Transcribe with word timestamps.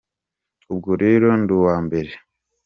ubwo 0.71 0.91
rero 1.03 1.25
nduwambere 1.43 2.13